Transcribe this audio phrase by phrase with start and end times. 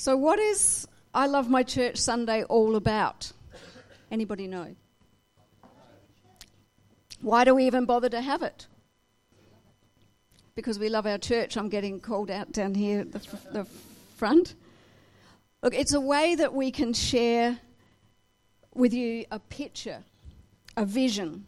[0.00, 3.32] So, what is I Love My Church Sunday all about?
[4.10, 4.74] Anybody know?
[7.20, 8.66] Why do we even bother to have it?
[10.54, 11.58] Because we love our church.
[11.58, 13.18] I'm getting called out down here at the,
[13.52, 13.64] the
[14.16, 14.54] front.
[15.62, 17.58] Look, it's a way that we can share
[18.72, 20.02] with you a picture,
[20.78, 21.46] a vision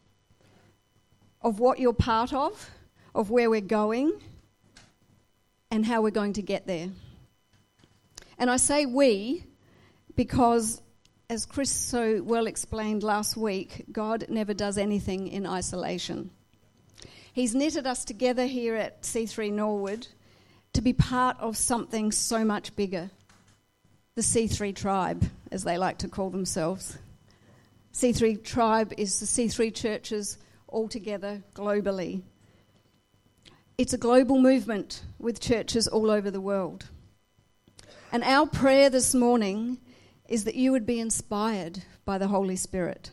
[1.41, 2.71] of what you're part of,
[3.15, 4.13] of where we're going,
[5.71, 6.91] and how we're going to get there.
[8.43, 9.45] And I say we
[10.17, 10.83] because,
[11.31, 16.33] as Chris so well explained last week, God never does anything in isolation.
[17.33, 20.09] He's knitted us together here at C3 Norwood
[20.73, 23.13] to be part of something so much bigger
[24.17, 26.99] the C3 tribe, as they like to call themselves.
[27.95, 30.37] C3 tribe is the C3 churches
[30.67, 32.23] all together globally.
[33.79, 36.89] It's a global movement with churches all over the world.
[38.13, 39.79] And our prayer this morning
[40.29, 43.11] is that you would be inspired by the Holy Spirit,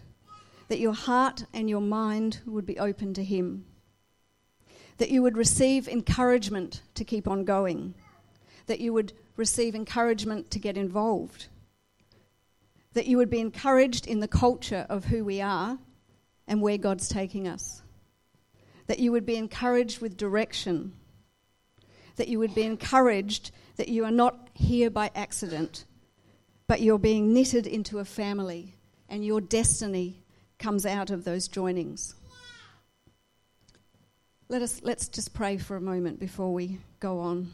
[0.67, 3.63] that your heart and your mind would be open to Him,
[4.97, 7.95] that you would receive encouragement to keep on going,
[8.65, 11.47] that you would receive encouragement to get involved,
[12.91, 15.79] that you would be encouraged in the culture of who we are
[16.45, 17.83] and where God's taking us,
[18.87, 20.91] that you would be encouraged with direction,
[22.19, 25.85] that you would be encouraged that you are not here by accident,
[26.67, 28.75] but you're being knitted into a family
[29.07, 30.21] and your destiny
[30.59, 32.15] comes out of those joinings.
[34.49, 37.51] Let us let's just pray for a moment before we go on.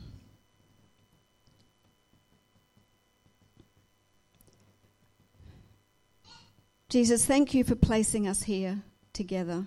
[6.90, 8.82] Jesus, thank you for placing us here
[9.14, 9.66] together.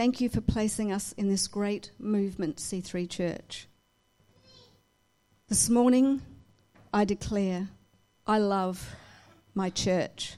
[0.00, 3.68] Thank you for placing us in this great movement, C3 Church.
[5.46, 6.22] This morning,
[6.90, 7.68] I declare
[8.26, 8.96] I love
[9.54, 10.36] my church.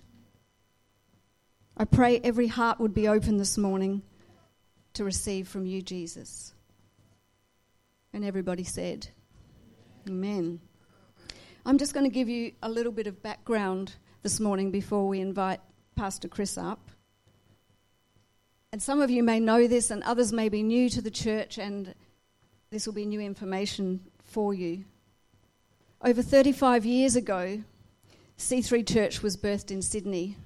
[1.77, 4.03] I pray every heart would be open this morning
[4.95, 6.55] to receive from you, Jesus.
[8.13, 9.11] And everybody said,
[10.09, 10.59] Amen.
[11.65, 13.95] I'm just going to give you a little bit of background
[14.25, 15.61] this morning before we invite
[15.95, 16.91] Pastor Chris up.
[18.73, 21.59] And some of you may know this, and others may be new to the church,
[21.59, 21.95] and
[22.71, 24.87] this will be new information for you.
[26.01, 27.63] Over 35 years ago,
[28.39, 30.39] C3 Church was birthed in Sydney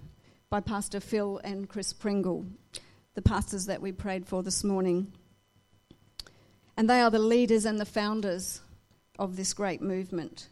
[0.50, 2.46] by Pastor Phil and Chris Pringle,
[3.14, 5.12] the pastors that we prayed for this morning.
[6.76, 8.60] And they are the leaders and the founders
[9.20, 10.48] of this great movement.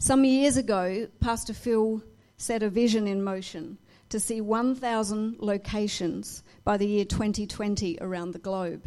[0.00, 2.02] Some years ago, Pastor Phil
[2.38, 3.78] set a vision in motion
[4.10, 8.84] to see 1,000 locations by the year 2020 around the globe.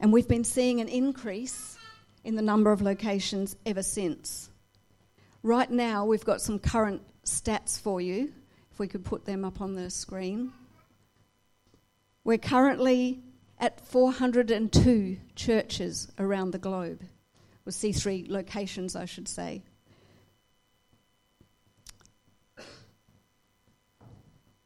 [0.00, 1.76] And we've been seeing an increase
[2.24, 4.50] in the number of locations ever since.
[5.42, 8.32] Right now, we've got some current stats for you,
[8.70, 10.52] if we could put them up on the screen.
[12.24, 13.20] We're currently
[13.58, 17.02] at 402 churches around the globe
[17.66, 19.62] or C3 locations, I should say.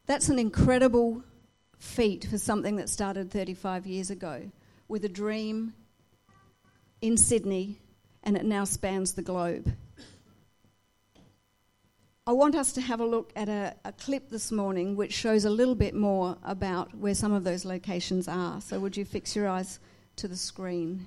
[0.06, 1.22] That's an incredible
[1.78, 4.50] feat for something that started 35 years ago
[4.88, 5.74] with a dream
[7.00, 7.78] in Sydney
[8.22, 9.74] and it now spans the globe.
[12.26, 15.44] I want us to have a look at a, a, clip this morning which shows
[15.44, 18.60] a little bit more about where some of those locations are.
[18.60, 19.80] So, would you fix your eyes
[20.16, 21.06] to the screen?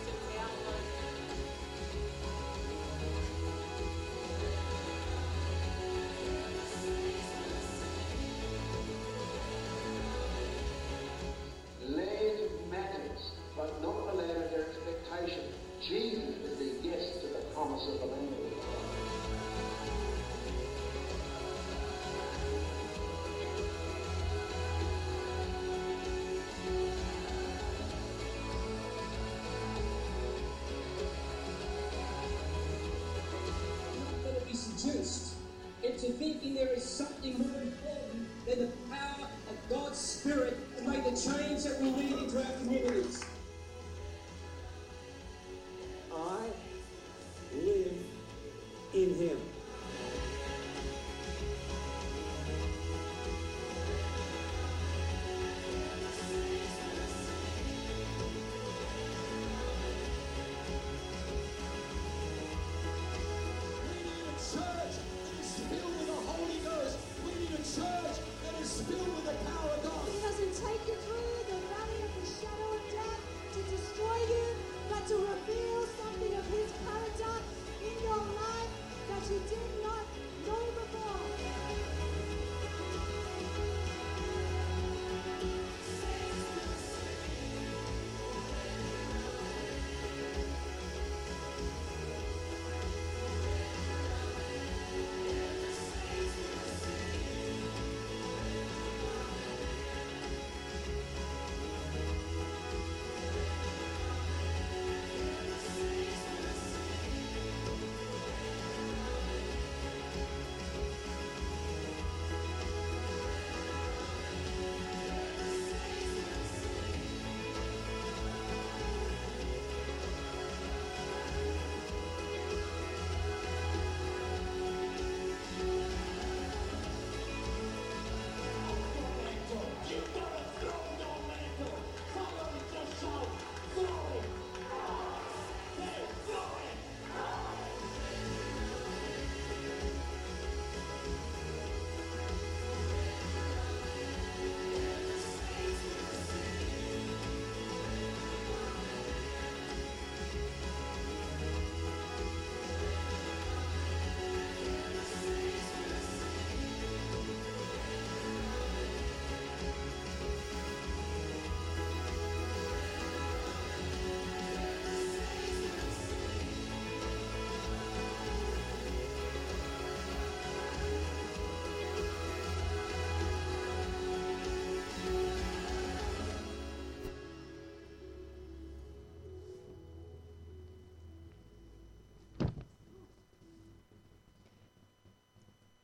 [36.61, 37.50] there is something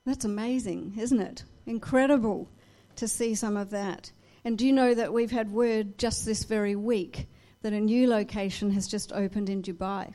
[0.08, 1.44] That's amazing, isn't it?
[1.66, 2.50] Incredible
[2.96, 4.10] to see some of that.
[4.46, 7.28] And do you know that we've had word just this very week
[7.62, 10.14] that a new location has just opened in Dubai?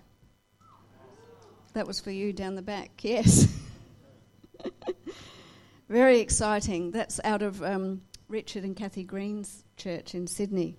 [1.75, 3.55] That was for you down the back, yes.
[5.91, 6.93] very exciting.
[6.93, 10.79] That's out of um, Richard and Kathy Green's church in Sydney.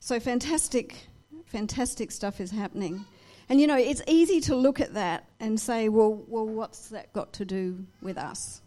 [0.00, 1.06] So fantastic,
[1.46, 3.04] fantastic stuff is happening.
[3.48, 7.12] And you know, it's easy to look at that and say, well, well, what's that
[7.12, 8.62] got to do with us?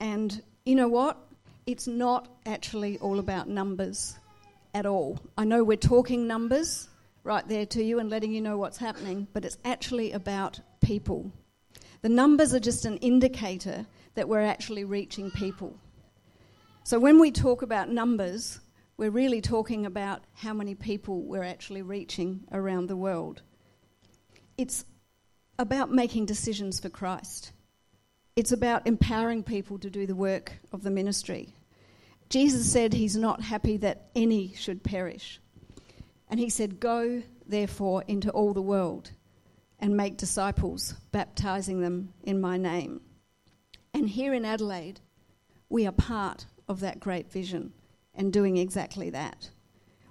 [0.00, 1.18] And you know what?
[1.66, 4.18] It's not actually all about numbers
[4.74, 5.18] at all.
[5.36, 6.88] I know we're talking numbers
[7.24, 11.30] right there to you and letting you know what's happening, but it's actually about people.
[12.00, 15.76] The numbers are just an indicator that we're actually reaching people.
[16.84, 18.60] So when we talk about numbers,
[18.98, 23.42] we're really talking about how many people we're actually reaching around the world.
[24.58, 24.84] It's
[25.56, 27.52] about making decisions for Christ.
[28.34, 31.54] It's about empowering people to do the work of the ministry.
[32.28, 35.40] Jesus said he's not happy that any should perish.
[36.28, 39.12] And he said, Go, therefore, into all the world
[39.78, 43.00] and make disciples, baptizing them in my name.
[43.94, 45.00] And here in Adelaide,
[45.68, 47.72] we are part of that great vision
[48.18, 49.48] and doing exactly that.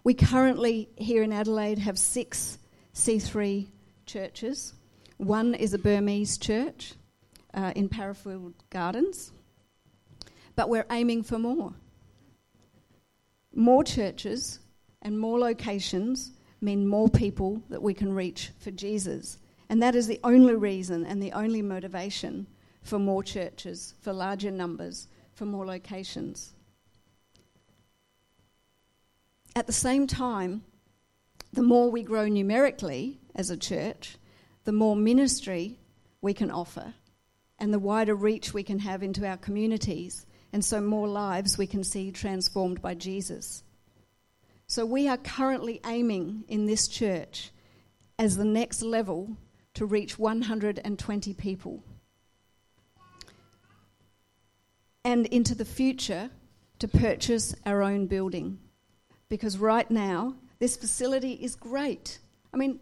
[0.03, 2.57] We currently, here in Adelaide, have six
[2.95, 3.67] C3
[4.05, 4.73] churches.
[5.17, 6.93] One is a Burmese church
[7.53, 9.33] uh, in Parafield Gardens,
[10.55, 11.73] but we're aiming for more.
[13.53, 14.59] More churches
[15.01, 19.37] and more locations mean more people that we can reach for Jesus.
[19.69, 22.47] And that is the only reason and the only motivation
[22.81, 26.53] for more churches, for larger numbers, for more locations.
[29.57, 30.61] At the same time,
[31.51, 34.19] the more we grow numerically as a church,
[34.65, 35.79] the more ministry
[36.21, 36.93] we can offer
[37.57, 41.65] and the wider reach we can have into our communities, and so more lives we
[41.65, 43.63] can see transformed by Jesus.
[44.67, 47.49] So we are currently aiming in this church
[48.19, 49.37] as the next level
[49.73, 51.83] to reach 120 people.
[55.03, 56.29] And into the future
[56.77, 58.59] to purchase our own building.
[59.29, 62.19] Because right now, this facility is great.
[62.53, 62.79] I mean,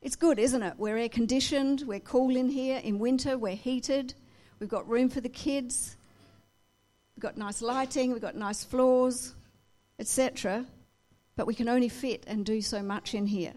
[0.00, 0.74] it's good, isn't it?
[0.76, 2.78] We're air conditioned, we're cool in here.
[2.84, 4.14] In winter, we're heated,
[4.60, 5.96] we've got room for the kids,
[7.16, 9.34] we've got nice lighting, we've got nice floors,
[9.98, 10.66] etc.
[11.36, 13.54] But we can only fit and do so much in here.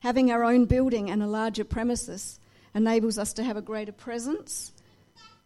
[0.00, 2.38] Having our own building and a larger premises
[2.74, 4.72] enables us to have a greater presence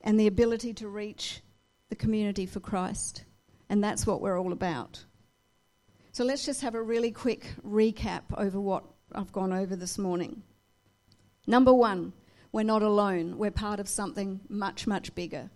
[0.03, 1.41] and the ability to reach
[1.89, 3.25] the community for Christ.
[3.71, 5.03] And that's what we're all about.
[6.15, 10.43] So let's just have a really quick recap over what I've gone over this morning.
[11.47, 12.13] Number one,
[12.53, 13.39] we're not alone.
[13.39, 15.49] We're part of something much, much bigger.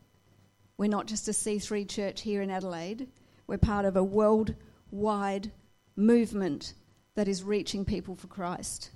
[0.78, 3.06] We're not just a C3 church here in Adelaide,
[3.46, 5.52] we're part of a worldwide
[5.94, 6.72] movement
[7.16, 8.90] that is reaching people for Christ.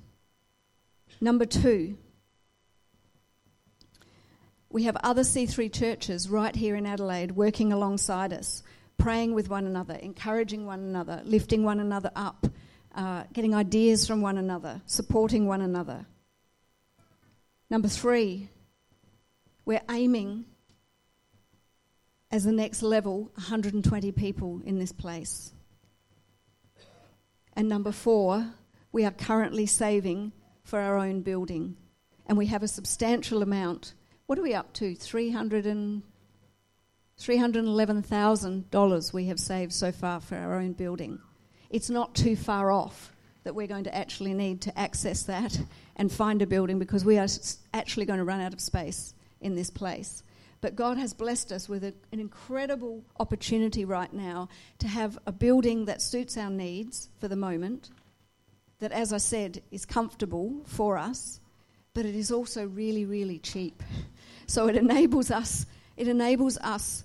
[1.20, 1.98] Number two,
[4.70, 8.62] we have other C3 churches right here in Adelaide working alongside us,
[9.00, 12.46] praying with one another, encouraging one another, lifting one another up,
[12.94, 16.06] uh, getting ideas from one another, supporting one another.
[17.70, 18.48] Number three,
[19.64, 20.44] we're aiming
[22.30, 25.52] as the next level 120 people in this place.
[27.54, 28.52] And number four,
[28.92, 31.76] we are currently saving for our own building.
[32.26, 33.94] And we have a substantial amount.
[34.26, 34.94] What are we up to?
[34.94, 36.02] 300 and
[37.20, 41.20] $311,000 we have saved so far for our own building.
[41.68, 43.12] It's not too far off
[43.44, 45.60] that we're going to actually need to access that
[45.96, 47.28] and find a building because we are
[47.74, 50.22] actually going to run out of space in this place.
[50.60, 54.48] But God has blessed us with a, an incredible opportunity right now
[54.78, 57.90] to have a building that suits our needs for the moment,
[58.78, 61.40] that, as I said, is comfortable for us,
[61.94, 63.82] but it is also really, really cheap.
[64.46, 65.64] So it enables us,
[65.96, 67.04] it enables us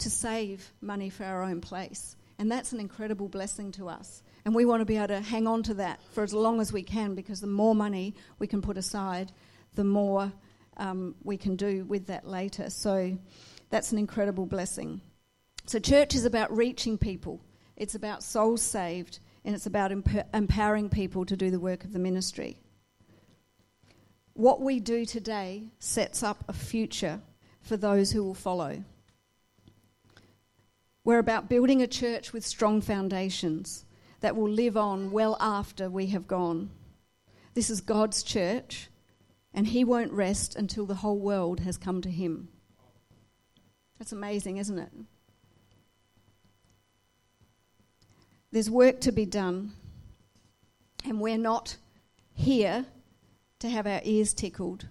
[0.00, 2.16] to save money for our own place.
[2.38, 4.22] And that's an incredible blessing to us.
[4.44, 6.72] And we want to be able to hang on to that for as long as
[6.72, 9.32] we can because the more money we can put aside,
[9.74, 10.32] the more
[10.78, 12.70] um, we can do with that later.
[12.70, 13.18] So
[13.68, 15.00] that's an incredible blessing.
[15.66, 17.40] So, church is about reaching people,
[17.76, 21.92] it's about souls saved, and it's about emp- empowering people to do the work of
[21.92, 22.58] the ministry.
[24.32, 27.20] What we do today sets up a future
[27.62, 28.82] for those who will follow.
[31.02, 33.84] We're about building a church with strong foundations
[34.20, 36.70] that will live on well after we have gone.
[37.54, 38.90] This is God's church,
[39.54, 42.48] and He won't rest until the whole world has come to Him.
[43.98, 44.92] That's amazing, isn't it?
[48.52, 49.72] There's work to be done,
[51.04, 51.76] and we're not
[52.34, 52.84] here
[53.60, 54.88] to have our ears tickled,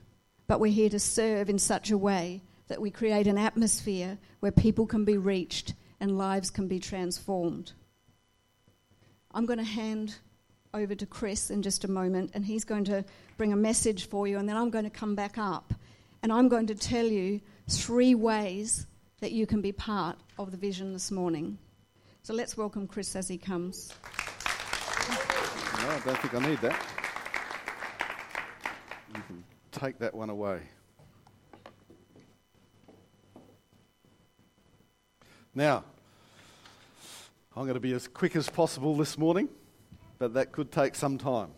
[0.48, 4.52] but we're here to serve in such a way that we create an atmosphere where
[4.52, 7.74] people can be reached and lives can be transformed.
[9.32, 10.16] I'm going to hand
[10.74, 13.04] over to Chris in just a moment, and he's going to
[13.38, 15.74] bring a message for you, and then I'm going to come back up
[16.22, 18.88] and I'm going to tell you three ways
[19.22, 21.58] that you can be part of the vision this morning.
[22.24, 23.94] So let's welcome Chris as he comes.
[25.10, 26.86] No, I don't think I need that.
[29.16, 30.60] You can take that one away.
[35.60, 35.84] Now,
[37.54, 39.50] I'm going to be as quick as possible this morning,
[40.18, 41.50] but that could take some time.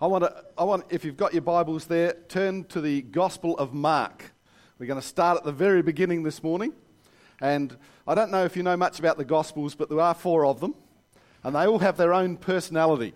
[0.00, 3.58] I want to, I want, if you've got your Bibles there, turn to the Gospel
[3.58, 4.32] of Mark.
[4.78, 6.72] We're going to start at the very beginning this morning.
[7.42, 7.76] And
[8.08, 10.60] I don't know if you know much about the Gospels, but there are four of
[10.60, 10.74] them,
[11.44, 13.12] and they all have their own personality.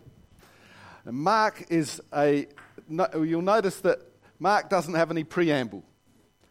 [1.07, 2.47] And Mark is a,
[2.90, 4.00] you'll notice that
[4.38, 5.83] Mark doesn't have any preamble.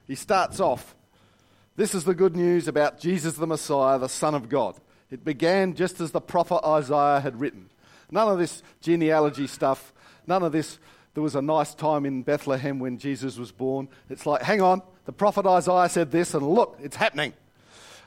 [0.07, 0.95] He starts off
[1.79, 4.75] this is the good news about Jesus the Messiah, the Son of God.
[5.09, 7.69] It began just as the prophet Isaiah had written.
[8.11, 9.93] None of this genealogy stuff,
[10.27, 10.77] none of this,
[11.13, 13.87] there was a nice time in Bethlehem when Jesus was born.
[14.09, 17.31] It's like, hang on, the prophet Isaiah said this, and look, it's happening.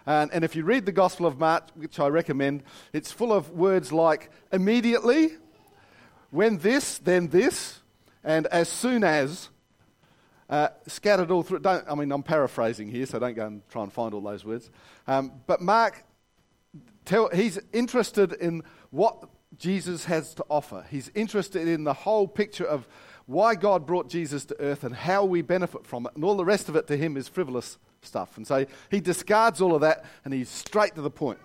[0.04, 3.52] And, and if you read the Gospel of Mark, which I recommend, it's full of
[3.52, 5.30] words like immediately,
[6.30, 7.80] when this, then this,
[8.22, 9.48] and as soon as,
[10.52, 11.60] uh, scattered all through.
[11.60, 14.44] Don't, I mean, I'm paraphrasing here, so don't go and try and find all those
[14.44, 14.70] words.
[15.06, 16.04] Um, but Mark,
[17.06, 20.84] tell, he's interested in what Jesus has to offer.
[20.90, 22.86] He's interested in the whole picture of
[23.24, 26.12] why God brought Jesus to earth and how we benefit from it.
[26.14, 28.36] And all the rest of it to him is frivolous stuff.
[28.36, 31.38] And so he discards all of that and he's straight to the point.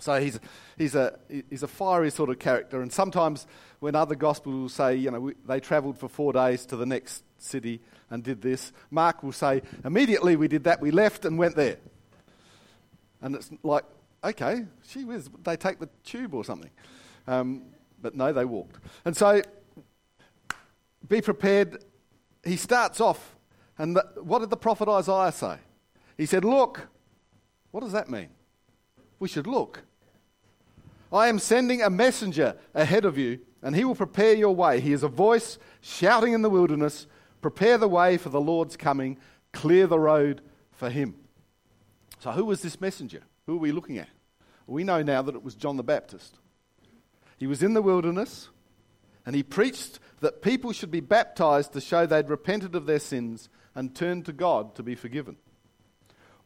[0.00, 0.40] So he's,
[0.76, 1.18] he's, a,
[1.50, 2.82] he's a fiery sort of character.
[2.82, 3.46] And sometimes
[3.78, 7.22] when other gospels say, you know, we, they travelled for four days to the next
[7.38, 7.80] city
[8.10, 11.76] and did this, Mark will say, immediately we did that, we left and went there.
[13.20, 13.84] And it's like,
[14.22, 16.70] okay, she whiz, they take the tube or something.
[17.26, 17.62] Um,
[18.00, 18.76] but no, they walked.
[19.04, 19.42] And so
[21.06, 21.84] be prepared.
[22.44, 23.36] He starts off,
[23.76, 25.56] and the, what did the prophet Isaiah say?
[26.16, 26.88] He said, Look.
[27.70, 28.30] What does that mean?
[29.18, 29.82] We should look.
[31.12, 34.80] I am sending a messenger ahead of you, and he will prepare your way.
[34.80, 37.06] He is a voice shouting in the wilderness,
[37.40, 39.18] Prepare the way for the Lord's coming,
[39.52, 40.42] clear the road
[40.72, 41.14] for him.
[42.20, 43.22] So, who was this messenger?
[43.46, 44.08] Who are we looking at?
[44.66, 46.38] We know now that it was John the Baptist.
[47.38, 48.48] He was in the wilderness,
[49.24, 53.48] and he preached that people should be baptized to show they'd repented of their sins
[53.74, 55.36] and turned to God to be forgiven.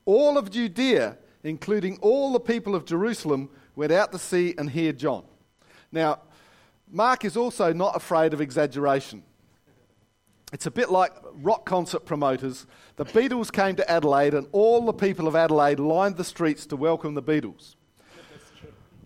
[0.04, 4.92] All of Judea, including all the people of Jerusalem, went out to see and hear
[4.92, 5.24] John.
[5.90, 6.20] Now,
[6.90, 9.22] Mark is also not afraid of exaggeration.
[10.52, 12.66] It's a bit like rock concert promoters.
[12.96, 16.76] The Beatles came to Adelaide, and all the people of Adelaide lined the streets to
[16.76, 17.76] welcome the Beatles.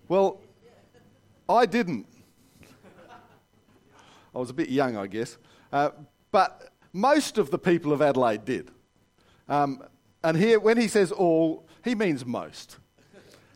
[0.09, 0.41] Well,
[1.49, 2.07] I didn't.
[4.35, 5.39] I was a bit young, I guess.
[5.73, 5.91] Uh,
[6.33, 8.73] but most of the people of Adelaide did.
[9.49, 9.83] Um,
[10.25, 12.79] and here, when he says all, he means most.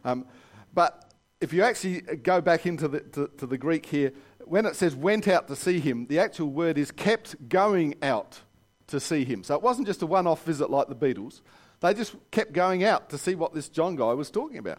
[0.04, 0.26] Um,
[0.73, 4.12] but if you actually go back into the, to, to the Greek here,
[4.50, 8.40] when it says went out to see him, the actual word is kept going out
[8.88, 9.45] to see him.
[9.45, 11.40] So it wasn't just a one off visit like the Beatles.
[11.78, 14.78] They just kept going out to see what this John guy was talking about.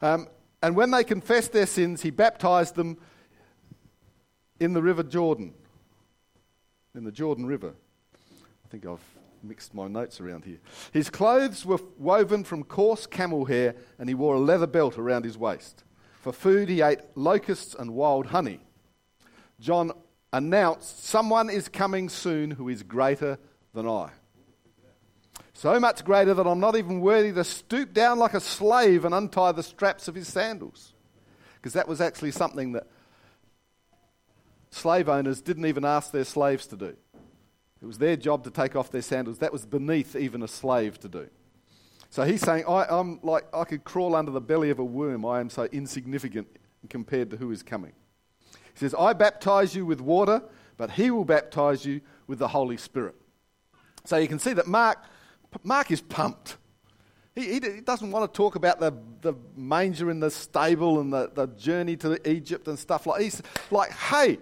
[0.00, 0.26] Um,
[0.62, 2.96] and when they confessed their sins, he baptized them
[4.58, 5.52] in the river Jordan,
[6.94, 7.74] in the Jordan River.
[8.14, 9.04] I think I've
[9.42, 10.60] mixed my notes around here.
[10.92, 15.26] His clothes were woven from coarse camel hair, and he wore a leather belt around
[15.26, 15.84] his waist.
[16.22, 18.60] For food, he ate locusts and wild honey.
[19.58, 19.90] John
[20.32, 23.40] announced, Someone is coming soon who is greater
[23.74, 24.10] than I.
[25.52, 29.12] So much greater that I'm not even worthy to stoop down like a slave and
[29.12, 30.92] untie the straps of his sandals.
[31.56, 32.86] Because that was actually something that
[34.70, 36.96] slave owners didn't even ask their slaves to do.
[37.82, 39.38] It was their job to take off their sandals.
[39.38, 41.28] That was beneath even a slave to do.
[42.12, 45.24] So he's saying, I, am like, I could crawl under the belly of a worm.
[45.24, 46.46] I am so insignificant
[46.90, 47.94] compared to who is coming.
[48.50, 50.42] He says, I baptize you with water,
[50.76, 53.14] but he will baptize you with the Holy Spirit.
[54.04, 54.98] So you can see that Mark,
[55.62, 56.58] Mark is pumped.
[57.34, 61.30] He, he, doesn't want to talk about the, the manger in the stable and the,
[61.34, 64.36] the journey to Egypt and stuff like He's like, hey,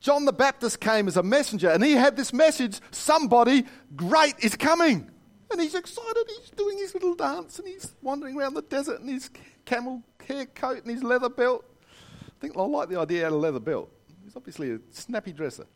[0.00, 4.56] John the Baptist came as a messenger and he had this message somebody great is
[4.56, 5.10] coming.
[5.52, 6.24] And he's excited.
[6.38, 9.30] He's doing his little dance and he's wandering around the desert in his
[9.64, 11.64] camel hair coat and his leather belt.
[12.26, 13.90] I think I like the idea of a leather belt.
[14.24, 15.66] He's obviously a snappy dresser.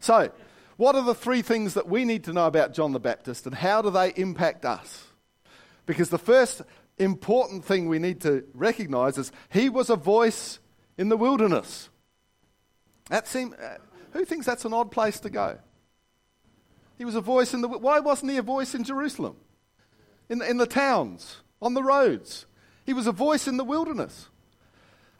[0.00, 0.30] So,
[0.76, 3.54] what are the three things that we need to know about John the Baptist and
[3.54, 5.08] how do they impact us?
[5.86, 6.62] Because the first
[6.98, 10.60] important thing we need to recognize is he was a voice
[10.96, 11.88] in the wilderness.
[13.08, 13.74] That seem, uh,
[14.12, 15.58] who thinks that's an odd place to go?
[16.98, 17.68] He was a voice in the.
[17.68, 19.36] Why wasn't he a voice in Jerusalem?
[20.28, 22.44] In in the towns, on the roads.
[22.84, 24.28] He was a voice in the wilderness.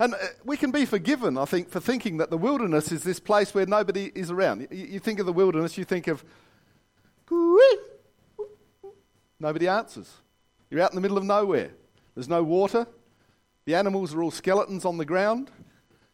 [0.01, 3.21] And uh, we can be forgiven, I think, for thinking that the wilderness is this
[3.21, 4.69] place where nobody is around.
[4.71, 6.25] You, you think of the wilderness, you think of.
[9.41, 10.13] Nobody answers.
[10.71, 11.71] You're out in the middle of nowhere.
[12.15, 12.87] There's no water.
[13.67, 15.51] The animals are all skeletons on the ground.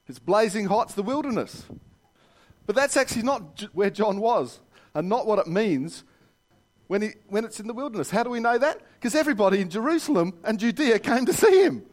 [0.08, 0.88] It's blazing hot.
[0.88, 1.64] It's the wilderness.
[2.66, 4.60] But that's actually not where John was
[4.94, 6.04] and not what it means
[6.86, 8.10] when, he, when it's in the wilderness.
[8.10, 8.80] How do we know that?
[8.94, 11.84] Because everybody in Jerusalem and Judea came to see him.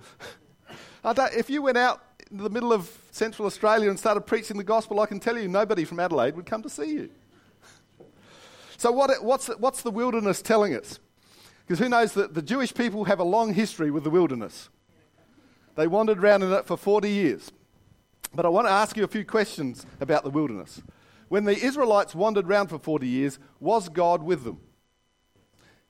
[1.06, 5.00] if you went out in the middle of Central Australia and started preaching the gospel,
[5.00, 7.10] I can tell you nobody from Adelaide would come to see you.
[8.78, 11.00] So, what, what's, what's the wilderness telling us?
[11.68, 14.70] Because who knows that the Jewish people have a long history with the wilderness.
[15.76, 17.52] They wandered around in it for 40 years.
[18.34, 20.82] But I want to ask you a few questions about the wilderness.
[21.32, 24.60] When the Israelites wandered around for 40 years, was God with them?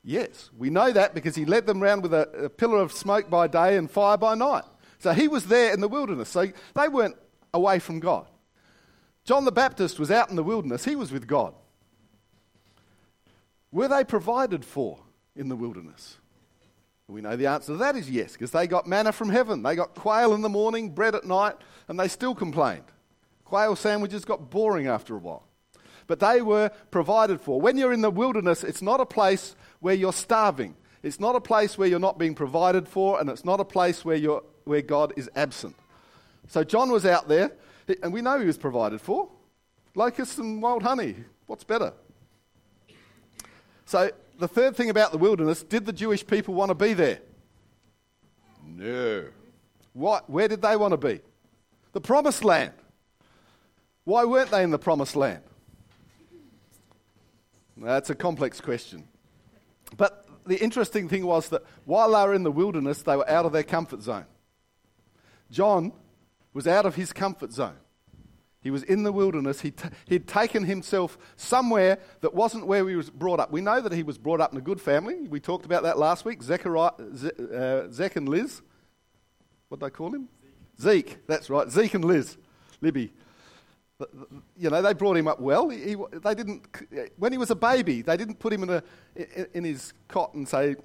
[0.03, 3.27] Yes, we know that because he led them around with a, a pillar of smoke
[3.27, 4.65] by day and fire by night.
[4.99, 6.29] So he was there in the wilderness.
[6.29, 7.15] So they weren't
[7.55, 8.27] away from God.
[9.23, 11.55] John the Baptist was out in the wilderness, he was with God.
[13.71, 14.99] Were they provided for
[15.35, 16.19] in the wilderness?
[17.07, 19.63] We know the answer to that is yes, because they got manna from heaven.
[19.63, 21.55] They got quail in the morning, bread at night,
[21.87, 22.85] and they still complained.
[23.51, 25.43] Quail sandwiches got boring after a while.
[26.07, 27.59] But they were provided for.
[27.59, 30.73] When you're in the wilderness, it's not a place where you're starving.
[31.03, 34.05] It's not a place where you're not being provided for, and it's not a place
[34.05, 35.75] where, you're, where God is absent.
[36.47, 37.51] So John was out there,
[38.01, 39.27] and we know he was provided for.
[39.95, 41.17] Locusts and wild honey.
[41.45, 41.91] What's better?
[43.83, 47.19] So, the third thing about the wilderness did the Jewish people want to be there?
[48.65, 49.25] No.
[49.91, 51.19] What, where did they want to be?
[51.91, 52.71] The promised land.
[54.03, 55.43] Why weren't they in the promised land?
[57.77, 59.07] That's a complex question.
[59.97, 63.45] But the interesting thing was that while they were in the wilderness, they were out
[63.45, 64.25] of their comfort zone.
[65.49, 65.91] John
[66.53, 67.77] was out of his comfort zone.
[68.61, 69.61] He was in the wilderness.
[69.61, 73.51] He'd, t- he'd taken himself somewhere that wasn't where he was brought up.
[73.51, 75.27] We know that he was brought up in a good family.
[75.27, 76.43] We talked about that last week.
[76.43, 78.61] Zechariah, Ze- uh, Zech and Liz.
[79.69, 80.29] What did I call him?
[80.79, 81.09] Zeke.
[81.09, 81.27] Zeke.
[81.27, 81.69] That's right.
[81.71, 82.37] Zeke and Liz.
[82.81, 83.11] Libby.
[84.01, 84.05] Uh,
[84.57, 85.69] you know, they brought him up well.
[85.69, 86.65] He, he, they didn't,
[87.17, 88.83] when he was a baby, they didn't put him in, a,
[89.53, 90.75] in his cot and say,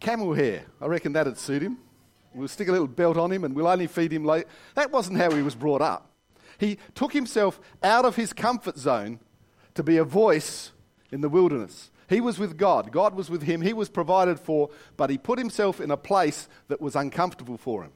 [0.00, 0.64] camel hair.
[0.80, 1.78] I reckon that'd suit him.
[2.34, 4.46] We'll stick a little belt on him and we'll only feed him late.
[4.74, 6.10] That wasn't how he was brought up.
[6.58, 9.20] He took himself out of his comfort zone
[9.74, 10.72] to be a voice
[11.10, 11.90] in the wilderness.
[12.08, 12.90] He was with God.
[12.90, 13.60] God was with him.
[13.60, 17.84] He was provided for, but he put himself in a place that was uncomfortable for
[17.84, 17.92] him.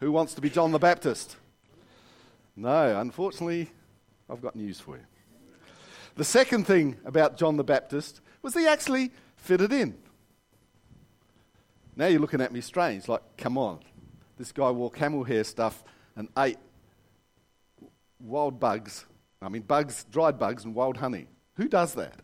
[0.00, 1.36] Who wants to be John the Baptist?
[2.56, 3.70] No, unfortunately,
[4.30, 5.02] I've got news for you.
[6.14, 9.94] The second thing about John the Baptist was he actually fitted in.
[11.94, 13.80] Now you're looking at me strange, like, come on.
[14.38, 16.58] This guy wore camel hair stuff and ate
[18.18, 19.04] wild bugs.
[19.42, 21.26] I mean, bugs, dried bugs, and wild honey.
[21.56, 22.20] Who does that?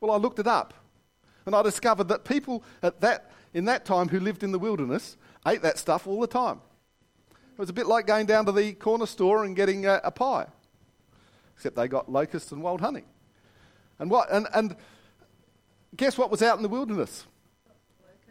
[0.00, 0.72] Well, I looked it up
[1.44, 5.16] and I discovered that people at that, in that time who lived in the wilderness
[5.46, 6.60] ate that stuff all the time.
[7.56, 10.10] It was a bit like going down to the corner store and getting a, a
[10.10, 10.46] pie,
[11.54, 13.04] except they got locusts and wild honey.
[13.98, 14.76] And, what, and, and
[15.96, 17.24] guess what was out in the wilderness?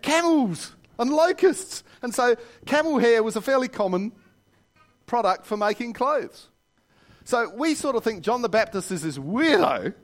[0.04, 1.84] Camels and locusts.
[2.04, 2.36] And so
[2.68, 4.12] camel hair was a fairly common
[5.08, 6.50] product for making clothes.
[7.24, 9.96] So we sort of think John the Baptist is this weirdo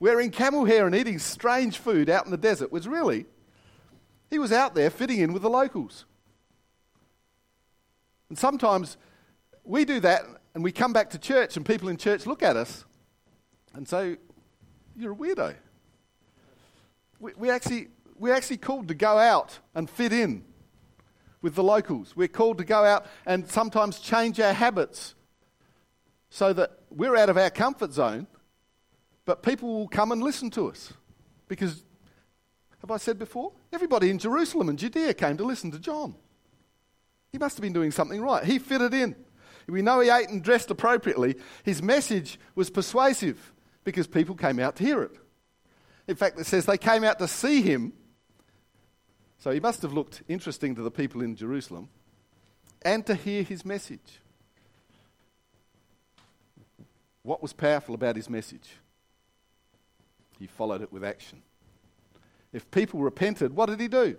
[0.00, 3.24] wearing camel hair and eating strange food out in the desert, was really,
[4.28, 6.04] he was out there fitting in with the locals.
[8.28, 8.96] And sometimes
[9.64, 10.22] we do that
[10.54, 12.84] and we come back to church and people in church look at us
[13.74, 14.16] and say,
[14.96, 15.54] You're a weirdo.
[17.20, 20.44] We, we actually, we're actually called to go out and fit in
[21.42, 22.16] with the locals.
[22.16, 25.14] We're called to go out and sometimes change our habits
[26.30, 28.26] so that we're out of our comfort zone,
[29.24, 30.92] but people will come and listen to us.
[31.48, 31.82] Because,
[32.80, 33.52] have I said before?
[33.72, 36.14] Everybody in Jerusalem and Judea came to listen to John.
[37.32, 38.44] He must have been doing something right.
[38.44, 39.14] He fitted in.
[39.66, 41.36] We know he ate and dressed appropriately.
[41.62, 43.52] His message was persuasive
[43.84, 45.12] because people came out to hear it.
[46.06, 47.92] In fact, it says they came out to see him.
[49.38, 51.90] So he must have looked interesting to the people in Jerusalem
[52.82, 54.20] and to hear his message.
[57.22, 58.70] What was powerful about his message?
[60.38, 61.42] He followed it with action.
[62.52, 64.16] If people repented, what did he do?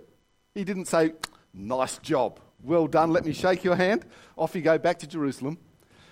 [0.54, 1.14] He didn't say,
[1.52, 4.06] Nice job, well done, let me shake your hand.
[4.38, 5.58] Off you go back to Jerusalem.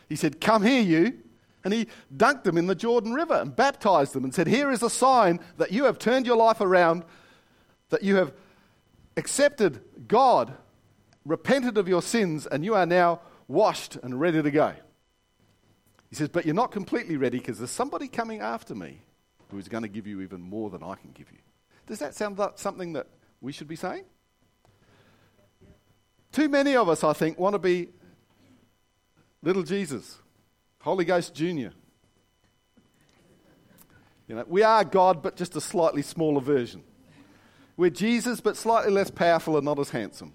[0.10, 1.20] He said, Come here, you.
[1.64, 4.84] And he dunked them in the Jordan River and baptized them and said, Here is
[4.84, 7.04] a sign that you have turned your life around,
[7.90, 8.34] that you have
[9.18, 10.54] accepted God,
[11.26, 14.74] repented of your sins, and you are now washed and ready to go.
[16.10, 19.02] He says, But you're not completely ready because there's somebody coming after me
[19.50, 21.40] who is going to give you even more than I can give you.
[21.86, 23.08] Does that sound like something that
[23.42, 24.04] we should be saying?
[26.38, 27.88] Too many of us, I think, want to be
[29.42, 30.20] little Jesus,
[30.82, 31.74] Holy Ghost Junior.
[34.28, 36.84] You know, we are God, but just a slightly smaller version.
[37.76, 40.34] We're Jesus, but slightly less powerful and not as handsome.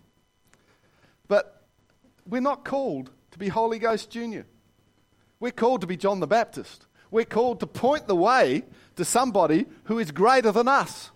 [1.29, 1.63] But
[2.27, 4.45] we're not called to be Holy Ghost Junior.
[5.39, 6.89] We're called to be John the Baptist.
[7.13, 8.65] We're called to point the way
[8.97, 11.13] to somebody who is greater than us.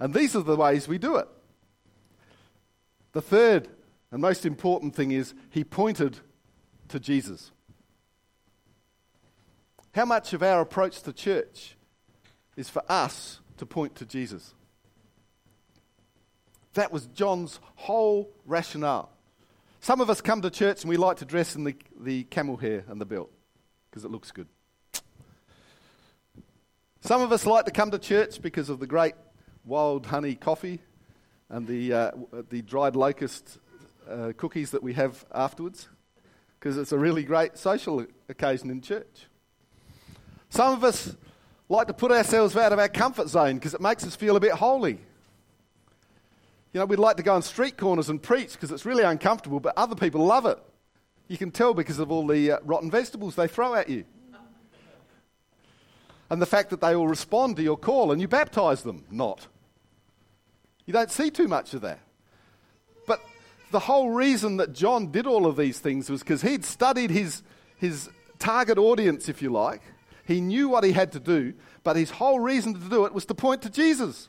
[0.00, 1.28] And these are the ways we do it.
[3.14, 3.68] The third
[4.10, 6.18] and most important thing is he pointed
[6.88, 7.52] to Jesus.
[9.94, 11.76] How much of our approach to church
[12.56, 14.54] is for us to point to Jesus?
[16.74, 19.10] That was John's whole rationale.
[19.80, 22.56] Some of us come to church and we like to dress in the, the camel
[22.56, 23.30] hair and the belt
[23.90, 24.48] because it looks good.
[27.00, 29.14] Some of us like to come to church because of the great
[29.64, 30.80] wild honey coffee
[31.48, 32.10] and the, uh,
[32.50, 33.58] the dried locust
[34.08, 35.88] uh, cookies that we have afterwards
[36.58, 39.26] because it's a really great social occasion in church.
[40.48, 41.14] Some of us
[41.68, 44.40] like to put ourselves out of our comfort zone because it makes us feel a
[44.40, 44.98] bit holy.
[46.72, 49.60] You know, we'd like to go on street corners and preach because it's really uncomfortable,
[49.60, 50.58] but other people love it.
[51.28, 54.04] You can tell because of all the uh, rotten vegetables they throw at you.
[56.30, 59.04] And the fact that they will respond to your call and you baptize them.
[59.10, 59.46] Not.
[60.86, 62.00] You don't see too much of that.
[63.06, 63.20] But
[63.70, 67.42] the whole reason that John did all of these things was because he'd studied his,
[67.76, 69.82] his target audience, if you like.
[70.26, 73.26] He knew what he had to do, but his whole reason to do it was
[73.26, 74.28] to point to Jesus.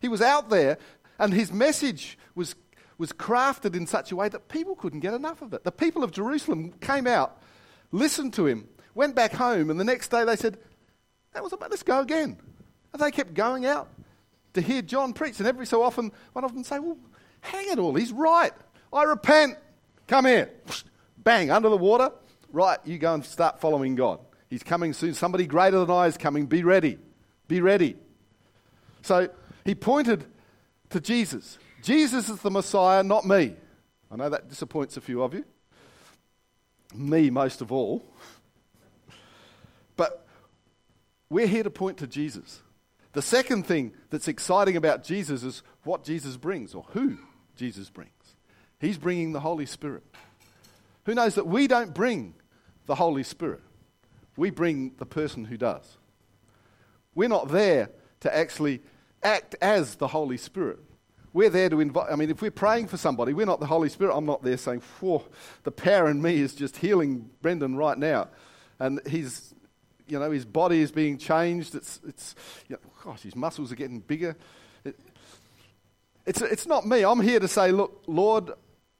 [0.00, 0.78] He was out there,
[1.18, 2.54] and his message was,
[2.96, 5.64] was crafted in such a way that people couldn't get enough of it.
[5.64, 7.42] The people of Jerusalem came out,
[7.92, 10.58] listened to him, went back home, and the next day they said,
[11.32, 12.38] That was about, let's go again.
[12.92, 13.88] And they kept going out
[14.60, 16.98] to hear John preach, and every so often one of them say, Well,
[17.40, 18.52] hang it all, he's right.
[18.92, 19.58] I repent.
[20.06, 20.50] Come here.
[21.18, 22.10] Bang, under the water.
[22.52, 24.20] Right, you go and start following God.
[24.48, 25.12] He's coming soon.
[25.12, 26.46] Somebody greater than I is coming.
[26.46, 26.98] Be ready.
[27.46, 27.96] Be ready.
[29.02, 29.28] So
[29.64, 30.24] he pointed
[30.90, 31.58] to Jesus.
[31.82, 33.54] Jesus is the Messiah, not me.
[34.10, 35.44] I know that disappoints a few of you.
[36.94, 38.02] Me, most of all.
[39.96, 40.26] But
[41.28, 42.62] we're here to point to Jesus.
[43.18, 47.18] The second thing that's exciting about Jesus is what Jesus brings or who
[47.56, 48.12] Jesus brings.
[48.78, 50.04] He's bringing the Holy Spirit.
[51.04, 52.34] Who knows that we don't bring
[52.86, 53.62] the Holy Spirit?
[54.36, 55.96] We bring the person who does.
[57.12, 58.82] We're not there to actually
[59.20, 60.78] act as the Holy Spirit.
[61.32, 62.12] We're there to invite.
[62.12, 64.16] I mean, if we're praying for somebody, we're not the Holy Spirit.
[64.16, 65.24] I'm not there saying, Whoa,
[65.64, 68.28] the power in me is just healing Brendan right now.
[68.78, 69.54] And he's,
[70.08, 71.74] you know, his body is being changed.
[71.74, 72.34] It's, it's
[72.68, 74.36] you know, gosh, his muscles are getting bigger.
[74.84, 74.98] It,
[76.26, 77.04] it's, it's not me.
[77.04, 78.50] I'm here to say, Look, Lord,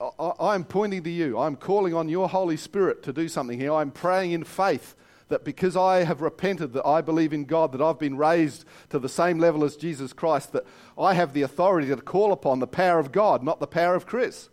[0.01, 1.39] I, I'm pointing to you.
[1.39, 3.73] I'm calling on your Holy Spirit to do something here.
[3.73, 4.95] I'm praying in faith
[5.29, 8.99] that because I have repented, that I believe in God, that I've been raised to
[8.99, 10.65] the same level as Jesus Christ, that
[10.97, 14.07] I have the authority to call upon the power of God, not the power of
[14.07, 14.49] Chris.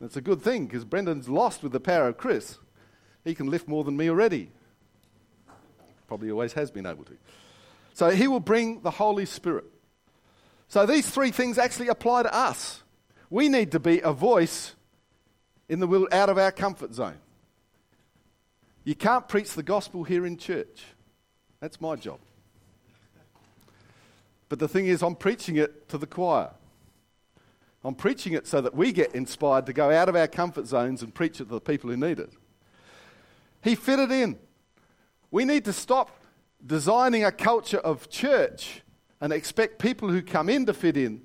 [0.00, 2.58] That's a good thing because Brendan's lost with the power of Chris.
[3.24, 4.52] He can lift more than me already.
[6.06, 7.16] Probably always has been able to.
[7.94, 9.64] So he will bring the Holy Spirit.
[10.68, 12.82] So these three things actually apply to us.
[13.30, 14.74] We need to be a voice
[15.68, 17.18] in the will out of our comfort zone.
[18.84, 20.84] You can't preach the gospel here in church.
[21.60, 22.18] That's my job.
[24.48, 26.50] But the thing is, I'm preaching it to the choir.
[27.82, 31.02] I'm preaching it so that we get inspired to go out of our comfort zones
[31.02, 32.30] and preach it to the people who need it.
[33.62, 34.38] He fitted in.
[35.36, 36.18] We need to stop
[36.64, 38.80] designing a culture of church
[39.20, 41.20] and expect people who come in to fit in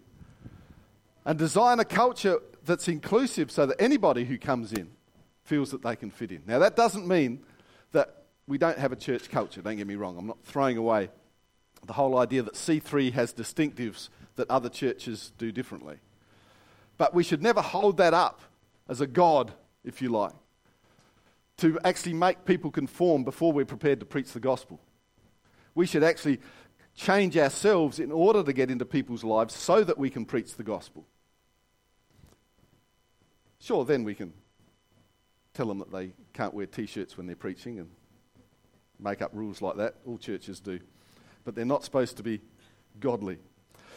[1.23, 4.89] and design a culture that's inclusive so that anybody who comes in
[5.45, 6.43] feels that they can fit in.
[6.45, 7.45] Now, that doesn't mean
[7.93, 10.17] that we don't have a church culture, don't get me wrong.
[10.17, 11.09] I'm not throwing away
[11.85, 15.99] the whole idea that C3 has distinctives that other churches do differently.
[16.97, 18.41] But we should never hold that up
[18.89, 19.53] as a God,
[19.85, 20.33] if you like,
[21.61, 24.81] to actually make people conform before we're prepared to preach the gospel.
[25.75, 26.39] We should actually
[26.95, 30.63] change ourselves in order to get into people's lives so that we can preach the
[30.63, 31.05] gospel.
[33.59, 34.33] Sure, then we can
[35.53, 37.89] tell them that they can't wear t shirts when they're preaching and
[38.99, 39.95] make up rules like that.
[40.07, 40.79] All churches do.
[41.45, 42.41] But they're not supposed to be
[42.99, 43.37] godly.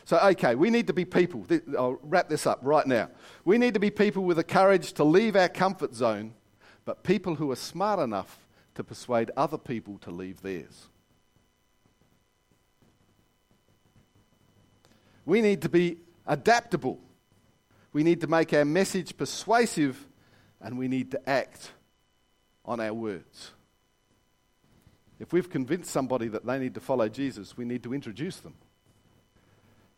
[0.04, 1.46] So, okay, we need to be people.
[1.78, 3.08] I'll wrap this up right now.
[3.46, 6.34] We need to be people with the courage to leave our comfort zone,
[6.84, 10.86] but people who are smart enough to persuade other people to leave theirs.
[15.24, 16.98] We need to be adaptable.
[17.92, 20.06] We need to make our message persuasive
[20.60, 21.72] and we need to act
[22.64, 23.52] on our words.
[25.20, 28.54] If we've convinced somebody that they need to follow Jesus, we need to introduce them.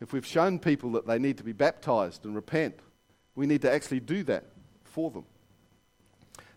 [0.01, 2.79] If we've shown people that they need to be baptized and repent,
[3.35, 4.45] we need to actually do that
[4.85, 5.25] for them.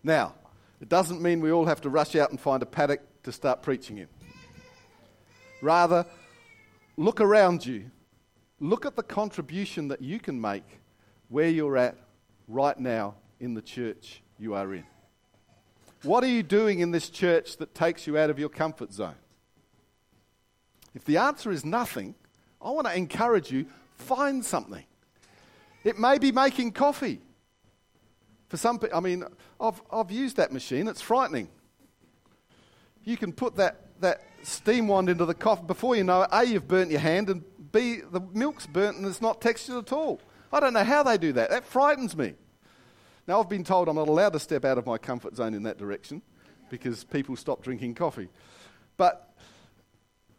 [0.02, 0.34] Now,
[0.80, 3.62] it doesn't mean we all have to rush out and find a paddock to start
[3.62, 4.08] preaching in.
[5.60, 6.06] Rather,
[6.96, 7.90] look around you.
[8.60, 10.80] Look at the contribution that you can make
[11.28, 11.96] where you're at
[12.48, 14.84] right now in the church you are in?
[16.02, 19.14] What are you doing in this church that takes you out of your comfort zone?
[20.94, 22.14] If the answer is nothing,
[22.60, 24.84] I want to encourage you find something.
[25.84, 27.20] It may be making coffee.
[28.50, 29.24] For some people, I mean,
[29.60, 31.48] I've, I've used that machine, it's frightening.
[33.04, 36.44] You can put that, that steam wand into the coffee, before you know it, A,
[36.44, 40.20] you've burnt your hand, and B, the milk's burnt and it's not textured at all.
[40.52, 41.50] I don't know how they do that.
[41.50, 42.34] That frightens me.
[43.28, 45.62] Now, I've been told I'm not allowed to step out of my comfort zone in
[45.62, 46.20] that direction
[46.70, 48.28] because people stop drinking coffee.
[48.96, 49.32] But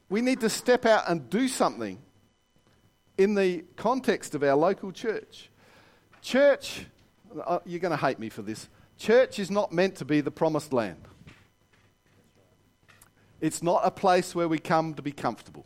[0.09, 1.97] we need to step out and do something
[3.17, 5.49] in the context of our local church.
[6.21, 6.85] Church,
[7.47, 8.67] Oh, you're going to hate me for this.
[8.97, 11.07] Church is not meant to be the promised land.
[13.39, 15.65] It's not a place where we come to be comfortable.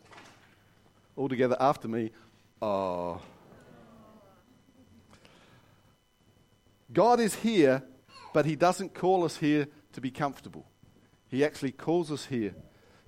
[1.16, 2.10] All together after me.
[2.62, 3.20] Oh.
[6.92, 7.82] God is here,
[8.32, 10.66] but He doesn't call us here to be comfortable.
[11.28, 12.54] He actually calls us here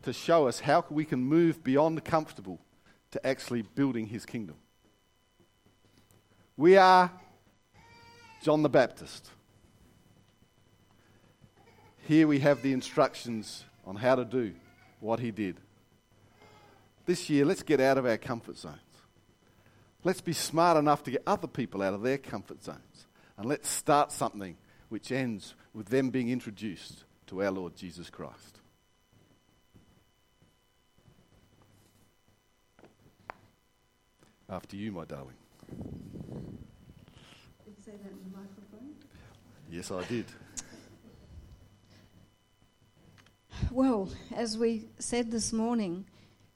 [0.03, 2.61] to show us how we can move beyond comfortable
[3.13, 4.57] to actually building His kingdom.
[6.57, 7.11] We are
[8.43, 9.31] John the Baptist.
[12.07, 14.55] Here we have the instructions on how to do
[15.01, 15.57] what he did.
[17.05, 18.79] This year, let's get out of our comfort zones.
[20.05, 23.07] Let's be smart enough to get other people out of their comfort zones.
[23.37, 24.57] And let's start something
[24.89, 28.61] which ends with them being introduced to our Lord Jesus Christ.
[34.49, 35.35] After you, my darling.
[37.89, 38.95] Did you say that in the microphone?
[39.71, 40.27] Yes, I did.
[43.71, 46.05] Well, as we said this morning,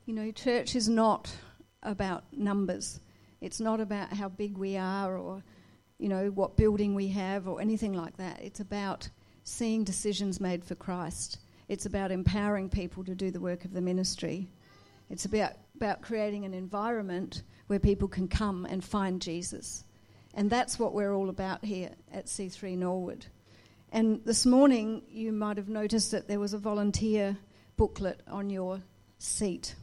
[0.05, 1.35] you know, church is not
[1.83, 3.01] about numbers.
[3.40, 5.42] It's not about how big we are or,
[5.99, 8.40] you know, what building we have or anything like that.
[8.42, 9.09] It's about
[9.45, 11.38] seeing decisions made for Christ.
[11.68, 14.51] It's about empowering people to do the work of the ministry.
[15.09, 19.85] It's about, about creating an environment where people can come and find Jesus.
[20.35, 23.27] And that's what we're all about here at C3 Norwood.
[23.90, 27.37] And this morning, you might have noticed that there was a volunteer
[27.77, 28.81] booklet on your
[29.18, 29.75] seat.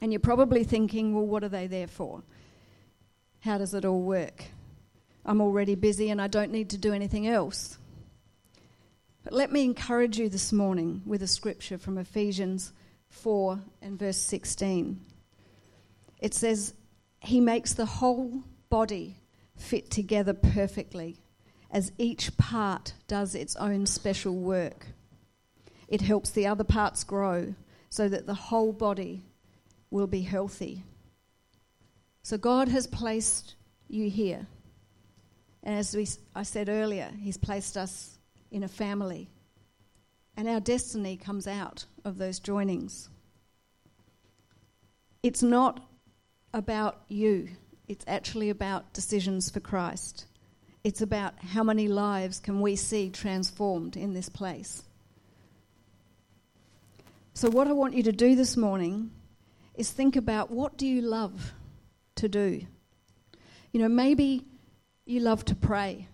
[0.00, 2.22] And you're probably thinking, well, what are they there for?
[3.40, 4.44] How does it all work?
[5.24, 7.78] I'm already busy and I don't need to do anything else.
[9.24, 12.72] But let me encourage you this morning with a scripture from Ephesians
[13.10, 15.00] 4 and verse 16.
[16.20, 16.74] It says,
[17.20, 19.16] He makes the whole body
[19.56, 21.18] fit together perfectly
[21.70, 24.86] as each part does its own special work.
[25.88, 27.54] It helps the other parts grow
[27.90, 29.24] so that the whole body
[29.90, 30.82] will be healthy.
[32.22, 33.54] So God has placed
[33.88, 34.46] you here.
[35.62, 38.18] And as we, I said earlier, He's placed us
[38.50, 39.28] in a family.
[40.36, 43.08] And our destiny comes out of those joinings.
[45.22, 45.88] It's not
[46.52, 47.48] about you,
[47.88, 50.26] it's actually about decisions for Christ.
[50.82, 54.82] It's about how many lives can we see transformed in this place.
[57.34, 59.10] So, what I want you to do this morning
[59.74, 61.52] is think about what do you love
[62.16, 62.62] to do?
[63.72, 64.44] You know, maybe
[65.04, 66.08] you love to pray,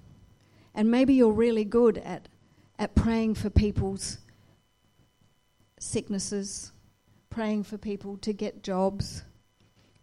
[0.74, 2.28] and maybe you're really good at,
[2.78, 4.18] at praying for people's
[5.78, 6.72] sicknesses,
[7.30, 9.22] praying for people to get jobs,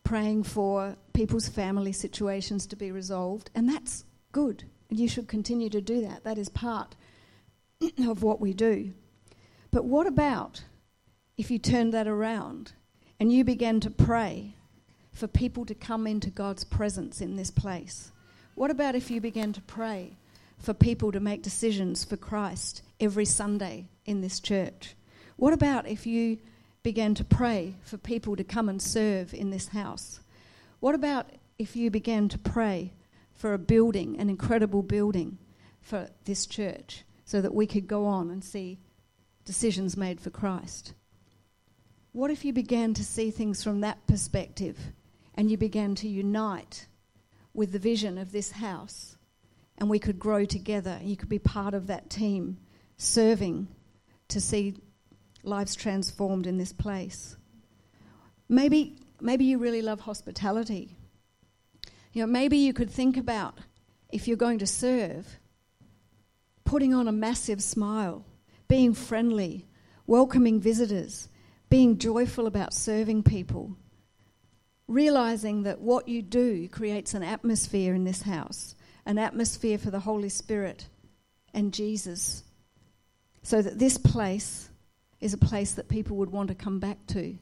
[0.10, 4.63] praying for people's family situations to be resolved, and that's good.
[4.89, 6.24] You should continue to do that.
[6.24, 6.95] That is part
[8.00, 8.91] of what we do.
[9.69, 10.63] But what about
[11.38, 12.74] if you turned that around
[13.19, 14.56] and you began to pray
[15.12, 18.12] for people to come into God's presence in this place?
[18.56, 20.17] What about if you began to pray
[20.58, 24.95] for people to make decisions for Christ every Sunday in this church?
[25.36, 26.39] What about if you
[26.84, 30.20] began to pray for people to come and serve in this house?
[30.80, 32.94] What about if you began to pray
[33.34, 35.38] for a building, an incredible building
[35.82, 38.80] for this church, so that we could go on and see
[39.46, 40.94] decisions made for Christ.
[42.12, 44.78] What if you began to see things from that perspective
[45.36, 46.86] and you began to unite
[47.54, 49.18] with the vision of this house
[49.78, 51.00] and we could grow together?
[51.02, 52.58] You could be part of that team
[52.98, 53.68] serving
[54.28, 54.76] to see
[55.43, 57.36] lives transformed in this place.
[58.47, 60.97] Maybe, maybe you really love hospitality
[62.13, 63.60] you know, maybe you could think about
[64.12, 65.39] if you're going to serve,
[66.65, 68.25] putting on a massive smile,
[68.67, 69.67] being friendly,
[70.08, 71.30] welcoming visitors,
[71.69, 73.75] being joyful about serving people,
[74.87, 78.75] realizing that what you do creates an atmosphere in this house,
[79.06, 80.87] an atmosphere for the Holy Spirit
[81.54, 82.44] and Jesus,
[83.44, 84.69] so that this place
[85.20, 87.38] is a place that people would want to come back to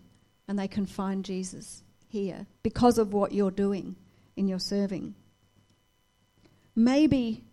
[0.47, 3.95] and they can find Jesus here because of what you're doing
[4.35, 5.15] in your serving.
[6.75, 7.43] Maybe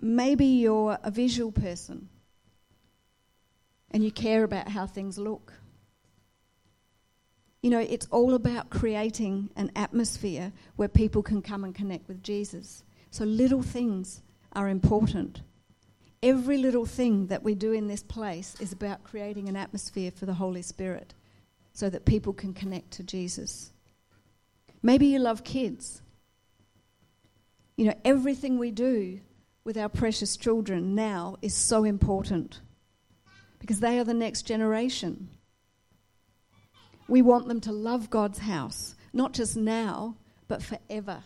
[0.00, 2.08] maybe you're a visual person
[3.90, 5.52] and you care about how things look.
[7.62, 12.22] You know, it's all about creating an atmosphere where people can come and connect with
[12.22, 12.84] Jesus.
[13.10, 15.42] So little things are important.
[16.22, 20.26] Every little thing that we do in this place is about creating an atmosphere for
[20.26, 21.14] the Holy Spirit
[21.72, 23.72] so that people can connect to Jesus.
[24.82, 26.02] Maybe you love kids.
[27.76, 29.20] You know, everything we do
[29.62, 32.60] with our precious children now is so important
[33.60, 35.28] because they are the next generation.
[37.06, 40.16] We want them to love God's house, not just now,
[40.48, 41.22] but forever.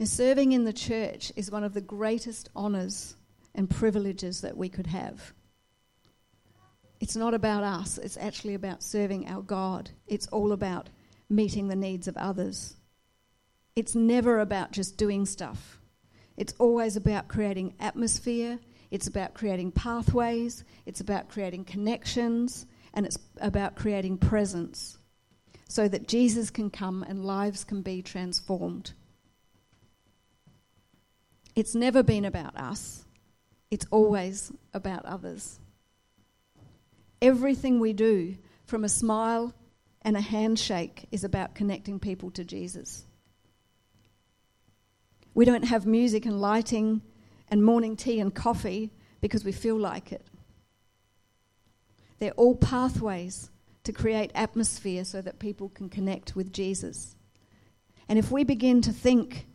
[0.00, 3.16] And serving in the church is one of the greatest honours
[3.54, 5.34] and privileges that we could have.
[7.00, 9.90] It's not about us, it's actually about serving our God.
[10.06, 10.88] It's all about
[11.28, 12.76] meeting the needs of others.
[13.76, 15.78] It's never about just doing stuff.
[16.38, 18.58] It's always about creating atmosphere,
[18.90, 24.96] it's about creating pathways, it's about creating connections, and it's about creating presence
[25.68, 28.94] so that Jesus can come and lives can be transformed.
[31.54, 33.04] It's never been about us,
[33.70, 35.58] it's always about others.
[37.22, 39.54] Everything we do, from a smile
[40.02, 43.04] and a handshake, is about connecting people to Jesus.
[45.34, 47.02] We don't have music and lighting
[47.48, 50.26] and morning tea and coffee because we feel like it.
[52.18, 53.50] They're all pathways
[53.84, 57.16] to create atmosphere so that people can connect with Jesus.
[58.08, 59.46] And if we begin to think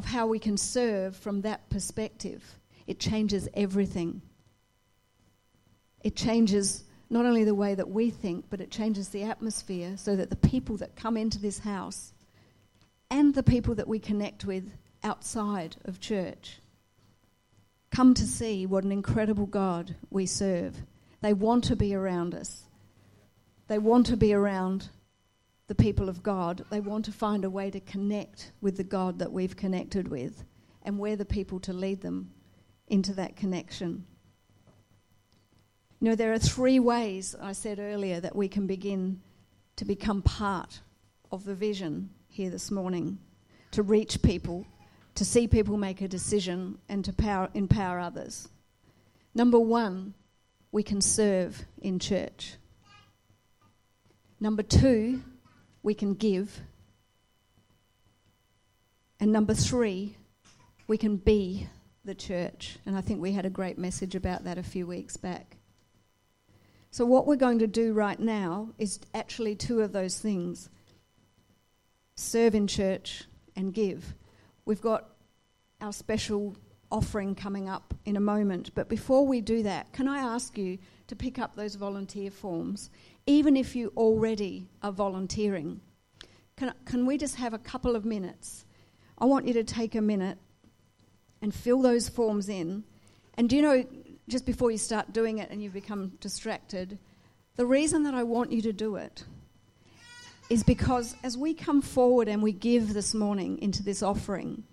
[0.00, 4.22] of how we can serve from that perspective, it changes everything.
[6.02, 10.16] It changes not only the way that we think, but it changes the atmosphere so
[10.16, 12.14] that the people that come into this house
[13.10, 14.72] and the people that we connect with
[15.04, 16.60] outside of church
[17.90, 20.78] come to see what an incredible God we serve.
[21.20, 22.62] They want to be around us.
[23.68, 24.88] They want to be around
[25.70, 26.64] the people of God.
[26.68, 30.42] They want to find a way to connect with the God that we've connected with,
[30.82, 32.32] and we're the people to lead them
[32.88, 34.04] into that connection.
[36.00, 39.20] You know, there are three ways, I said earlier, that we can begin
[39.76, 40.80] to become part
[41.30, 43.20] of the vision here this morning
[43.70, 44.66] to reach people,
[45.14, 48.48] to see people make a decision, and to power, empower others.
[49.36, 50.14] Number one,
[50.72, 52.56] we can serve in church.
[54.40, 55.22] Number two,
[55.82, 56.60] we can give.
[59.18, 60.16] And number three,
[60.86, 61.68] we can be
[62.04, 62.78] the church.
[62.86, 65.56] And I think we had a great message about that a few weeks back.
[66.90, 70.68] So, what we're going to do right now is actually two of those things
[72.16, 73.24] serve in church
[73.54, 74.14] and give.
[74.64, 75.08] We've got
[75.80, 76.56] our special
[76.90, 80.78] offering coming up in a moment, but before we do that, can I ask you
[81.06, 82.90] to pick up those volunteer forms,
[83.30, 85.80] even if you already are volunteering?
[86.56, 88.64] Can, can we just have a couple of minutes?
[89.18, 90.36] I want you to take a minute
[91.40, 92.82] and fill those forms in.
[93.34, 93.84] And do you know,
[94.28, 96.98] just before you start doing it and you become distracted,
[97.54, 99.22] the reason that I want you to do it
[100.48, 104.64] is because as we come forward and we give this morning into this offering,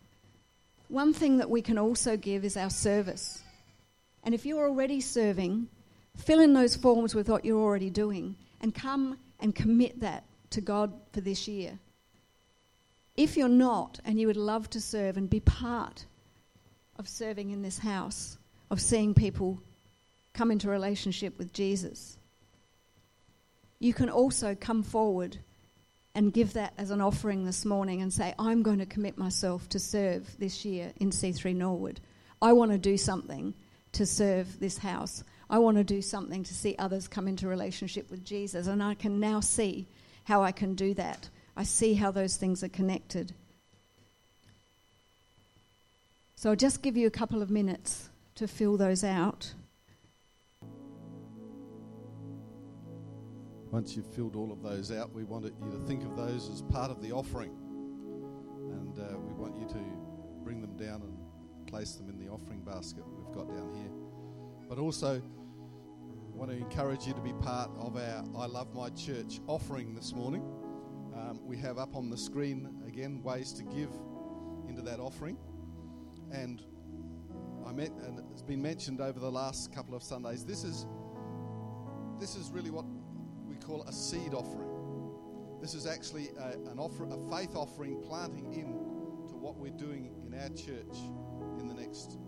[0.87, 3.43] one thing that we can also give is our service.
[4.23, 5.67] And if you're already serving,
[6.15, 10.61] fill in those forms with what you're already doing and come and commit that to
[10.61, 11.79] God for this year.
[13.15, 16.05] If you're not and you would love to serve and be part
[16.97, 18.37] of serving in this house,
[18.69, 19.61] of seeing people
[20.33, 22.17] come into relationship with Jesus.
[23.79, 25.37] You can also come forward
[26.15, 29.69] and give that as an offering this morning and say, I'm going to commit myself
[29.69, 31.99] to serve this year in C3 Norwood.
[32.41, 33.53] I want to do something
[33.93, 35.23] to serve this house.
[35.49, 38.67] I want to do something to see others come into relationship with Jesus.
[38.67, 39.87] And I can now see
[40.25, 41.29] how I can do that.
[41.55, 43.33] I see how those things are connected.
[46.35, 49.53] So I'll just give you a couple of minutes to fill those out.
[53.71, 56.61] Once you've filled all of those out, we want you to think of those as
[56.61, 57.51] part of the offering.
[58.71, 59.79] And uh, we want you to
[60.43, 64.06] bring them down and place them in the offering basket we've got down here.
[64.67, 65.21] But also,
[66.33, 70.13] want to encourage you to be part of our I Love My Church offering this
[70.13, 70.43] morning.
[71.15, 73.89] Um, we have up on the screen again ways to give
[74.67, 75.37] into that offering.
[76.31, 76.61] And
[77.65, 80.45] I met, and it's been mentioned over the last couple of Sundays.
[80.45, 80.85] This is
[82.19, 82.85] this is really what
[83.47, 84.69] we call a seed offering.
[85.61, 88.73] This is actually a, an offer, a faith offering, planting in
[89.29, 90.97] to what we're doing in our church
[91.57, 92.26] in the next 12 months.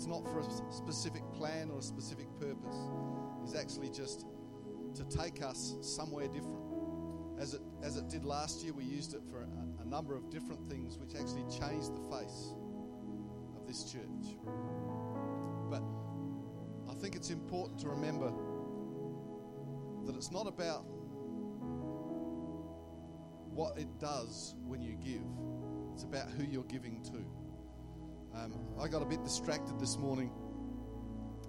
[0.00, 2.88] It's not for a specific plan or a specific purpose.
[3.44, 4.24] It's actually just
[4.94, 6.64] to take us somewhere different.
[7.38, 10.30] As it, as it did last year, we used it for a, a number of
[10.30, 12.54] different things which actually changed the face
[13.58, 14.38] of this church.
[15.68, 15.82] But
[16.90, 18.32] I think it's important to remember
[20.06, 20.86] that it's not about
[23.52, 25.20] what it does when you give,
[25.92, 27.22] it's about who you're giving to.
[28.34, 30.30] Um, I got a bit distracted this morning,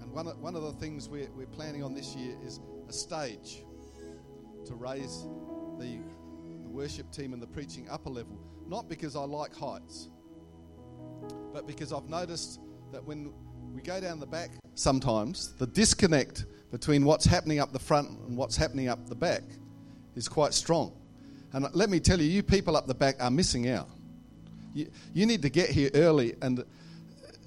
[0.01, 2.59] and one of, one of the things we're, we're planning on this year is
[2.89, 3.63] a stage
[4.65, 5.27] to raise
[5.77, 5.99] the,
[6.63, 8.39] the worship team and the preaching up a level.
[8.67, 10.09] Not because I like heights,
[11.53, 12.59] but because I've noticed
[12.91, 13.31] that when
[13.73, 18.35] we go down the back, sometimes the disconnect between what's happening up the front and
[18.35, 19.43] what's happening up the back
[20.15, 20.93] is quite strong.
[21.53, 23.89] And let me tell you, you people up the back are missing out.
[24.73, 26.63] You, you need to get here early and,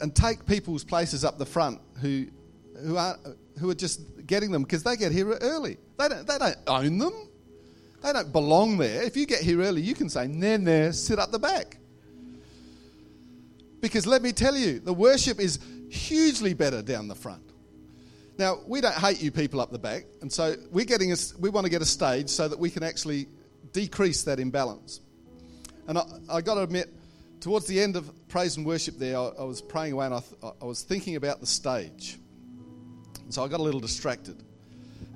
[0.01, 2.27] and take people's places up the front who,
[2.83, 3.18] who, are,
[3.59, 5.79] who are just getting them because they get here early.
[5.99, 7.29] They don't, they don't own them,
[8.03, 9.03] they don't belong there.
[9.03, 11.79] If you get here early, you can say, Nah, nah, sit up the back.
[13.81, 15.59] Because let me tell you, the worship is
[15.91, 17.43] hugely better down the front.
[18.39, 21.51] Now, we don't hate you people up the back, and so we're getting a, we
[21.51, 23.29] want to get a stage so that we can actually
[23.72, 25.01] decrease that imbalance.
[25.87, 26.93] And I, I got to admit,
[27.41, 30.20] towards the end of praise and worship there, I, I was praying away and I,
[30.20, 32.18] th- I was thinking about the stage.
[33.28, 34.43] So I got a little distracted.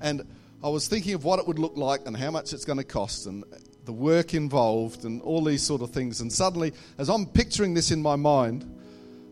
[0.01, 0.25] And
[0.63, 2.83] I was thinking of what it would look like and how much it's going to
[2.83, 3.43] cost and
[3.85, 6.21] the work involved and all these sort of things.
[6.21, 8.65] And suddenly, as I'm picturing this in my mind,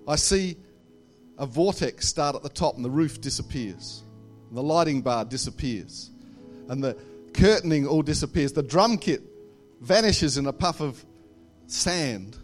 [0.08, 0.58] I see
[1.38, 4.04] a vortex start at the top and the roof disappears.
[4.50, 6.12] And the lighting bar disappears.
[6.70, 6.98] And the
[7.34, 8.54] curtaining all disappears.
[8.54, 9.22] The drum kit
[9.82, 11.06] vanishes in a puff of
[11.68, 12.38] sand.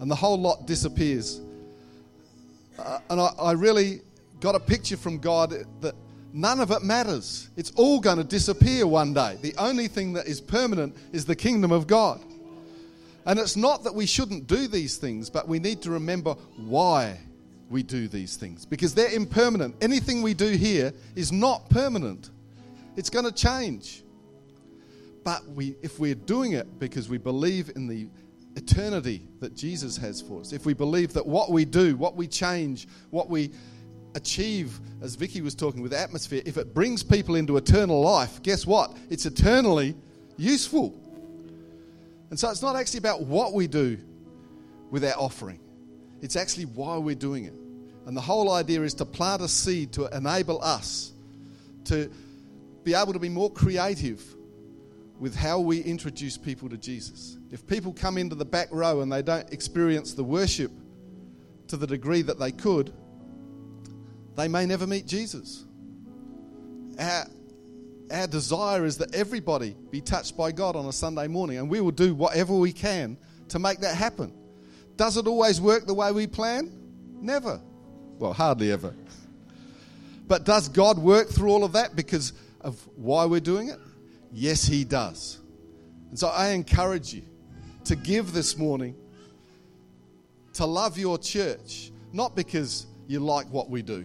[0.00, 1.40] And the whole lot disappears.
[2.78, 4.00] Uh, and I, I really
[4.40, 5.94] got a picture from God that
[6.32, 7.48] none of it matters.
[7.56, 9.38] It's all going to disappear one day.
[9.40, 12.20] The only thing that is permanent is the kingdom of God.
[13.24, 17.18] And it's not that we shouldn't do these things, but we need to remember why
[17.68, 19.74] we do these things because they're impermanent.
[19.80, 22.30] Anything we do here is not permanent,
[22.96, 24.04] it's going to change.
[25.24, 28.06] But we, if we're doing it because we believe in the
[28.56, 32.26] eternity that Jesus has for us, if we believe that what we do, what we
[32.26, 33.52] change, what we
[34.14, 38.66] achieve, as Vicky was talking with atmosphere, if it brings people into eternal life, guess
[38.66, 38.96] what?
[39.10, 39.94] It's eternally
[40.36, 40.98] useful.
[42.30, 43.98] And so it's not actually about what we do
[44.90, 45.60] with our offering,
[46.22, 47.54] it's actually why we're doing it.
[48.06, 51.12] And the whole idea is to plant a seed to enable us
[51.86, 52.08] to
[52.84, 54.35] be able to be more creative
[55.18, 57.38] with how we introduce people to Jesus.
[57.50, 60.70] If people come into the back row and they don't experience the worship
[61.68, 62.92] to the degree that they could,
[64.36, 65.64] they may never meet Jesus.
[66.98, 67.24] Our,
[68.10, 71.80] our desire is that everybody be touched by God on a Sunday morning, and we
[71.80, 73.16] will do whatever we can
[73.48, 74.32] to make that happen.
[74.96, 76.70] Does it always work the way we plan?
[77.20, 77.60] Never.
[78.18, 78.94] Well, hardly ever.
[80.26, 83.78] But does God work through all of that because of why we're doing it?
[84.38, 85.38] Yes, He does.
[86.10, 87.22] And so I encourage you
[87.84, 88.94] to give this morning,
[90.52, 94.04] to love your church, not because you like what we do,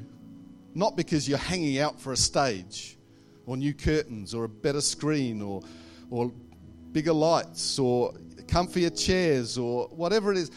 [0.74, 2.98] not because you're hanging out for a stage
[3.46, 5.64] or new curtains or a better screen or,
[6.10, 6.32] or
[6.94, 8.14] bigger lights or
[8.46, 10.50] comfier chairs or whatever it is.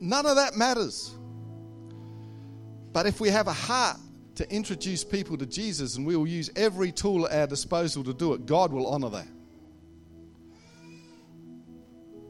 [0.00, 1.14] None of that matters.
[2.94, 3.98] But if we have a heart
[4.40, 8.14] to introduce people to Jesus and we will use every tool at our disposal to
[8.14, 9.28] do it, God will honor that.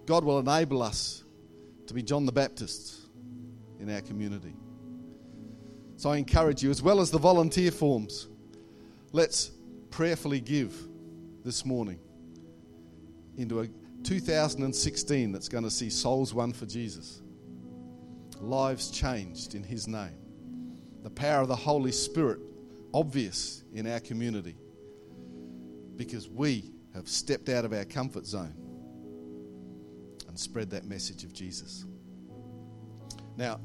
[0.06, 1.22] God will enable us
[1.86, 2.96] to be John the Baptist
[3.78, 4.56] in our community.
[5.98, 8.26] So I encourage you, as well as the volunteer forms,
[9.12, 9.52] let's
[9.90, 10.74] prayerfully give
[11.44, 12.00] this morning
[13.36, 13.68] into a
[14.02, 17.22] 2016 that's going to see souls won for Jesus,
[18.40, 20.18] lives changed in His name,
[21.02, 22.40] the power of the Holy Spirit
[22.92, 24.56] obvious in our community
[25.96, 28.54] because we have stepped out of our comfort zone
[30.28, 31.84] and spread that message of Jesus.
[33.36, 33.60] Now,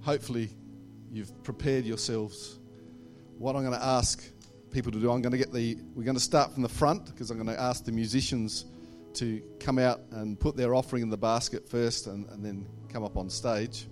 [0.00, 0.50] hopefully,
[1.10, 2.58] you've prepared yourselves.
[3.38, 4.24] What I'm going to ask
[4.70, 7.06] people to do, I'm going to get the, we're going to start from the front
[7.06, 8.66] because I'm going to ask the musicians
[9.14, 13.04] to come out and put their offering in the basket first and, and then come
[13.04, 13.86] up on stage.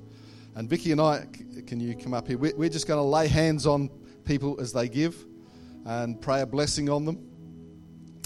[0.54, 1.26] And Vicky and I,
[1.66, 2.36] can you come up here?
[2.36, 3.90] We're, just going to lay hands on
[4.24, 5.16] people as they give
[5.86, 7.26] and pray a blessing on them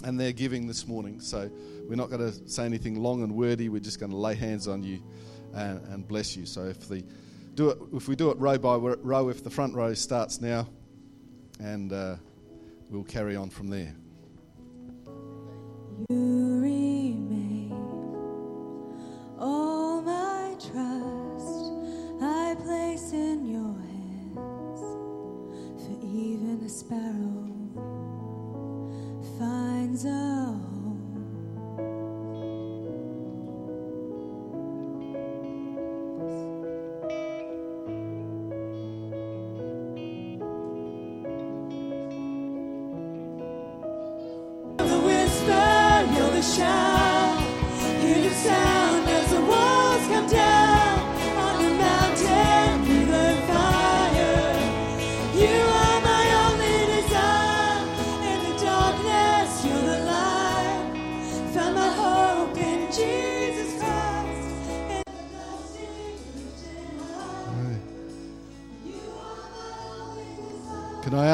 [0.05, 1.21] and their giving this morning.
[1.21, 1.51] So
[1.89, 3.69] we're not going to say anything long and wordy.
[3.69, 5.03] We're just going to lay hands on you
[5.55, 6.47] and, and bless you.
[6.47, 7.05] So if the
[7.55, 10.69] do it, if we do it row by row, if the front row starts now,
[11.59, 12.17] and uh,
[12.91, 13.95] we'll carry on from there.
[16.11, 16.46] You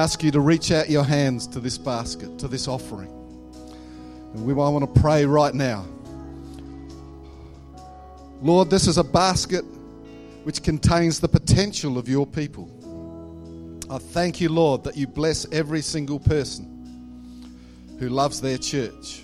[0.03, 3.09] ask you to reach out your hands to this basket, to this offering?
[4.35, 5.87] And we want to pray right now.
[8.41, 9.65] Lord, this is a basket
[10.43, 12.69] which contains the potential of your people.
[13.89, 16.67] I thank you, Lord, that you bless every single person
[18.01, 19.23] who loves their church.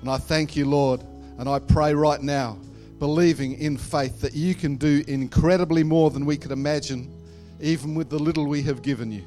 [0.00, 1.02] And I thank you, Lord,
[1.38, 2.56] and I pray right now,
[2.98, 7.12] believing in faith that you can do incredibly more than we could imagine,
[7.60, 9.24] even with the little we have given you.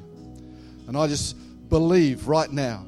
[0.86, 1.36] And I just
[1.68, 2.86] believe right now,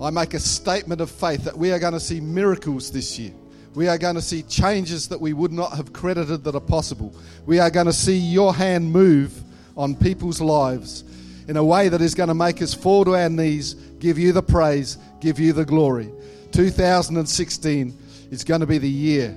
[0.00, 3.32] I make a statement of faith that we are going to see miracles this year.
[3.74, 7.14] We are going to see changes that we would not have credited that are possible.
[7.46, 9.42] We are going to see your hand move
[9.76, 11.04] on people's lives
[11.48, 14.32] in a way that is going to make us fall to our knees, give you
[14.32, 16.10] the praise, give you the glory.
[16.52, 17.98] 2016
[18.30, 19.36] is going to be the year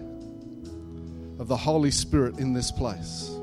[1.40, 3.37] of the Holy Spirit in this place.